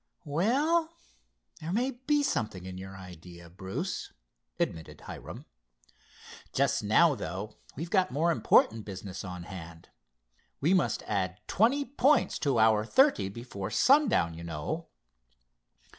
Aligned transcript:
"Well, 0.25 0.95
there 1.59 1.71
may 1.71 1.91
be 1.91 2.23
something 2.23 2.65
in 2.65 2.75
your 2.79 2.97
idea, 2.97 3.51
Bruce," 3.51 4.11
admitted 4.59 5.01
Hiram. 5.01 5.45
"Just 6.53 6.81
now, 6.83 7.13
though, 7.13 7.57
we've 7.75 7.91
got 7.91 8.09
more 8.09 8.31
important 8.31 8.83
business 8.83 9.23
on 9.23 9.43
hand. 9.43 9.89
We 10.59 10.73
must 10.73 11.03
add 11.03 11.39
twenty 11.45 11.85
points 11.85 12.39
to 12.39 12.57
our 12.57 12.83
thirty 12.83 13.29
before 13.29 13.69
sundown, 13.69 14.33
you 14.33 14.43
know." 14.43 14.87